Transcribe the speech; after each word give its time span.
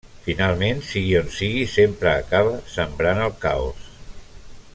Finalment, 0.27 0.79
sigui 0.91 1.11
on 1.19 1.29
sigui, 1.35 1.61
sempre 1.75 2.09
acaba 2.23 2.57
sembrant 2.79 3.23
el 3.27 3.37
caos. 3.45 3.89